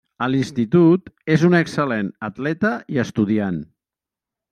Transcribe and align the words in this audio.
A 0.25 0.27
l'institut 0.35 1.11
és 1.35 1.43
una 1.49 1.59
excel·lent 1.65 2.09
atleta 2.29 2.71
i 2.95 2.99
estudiant. 3.05 3.61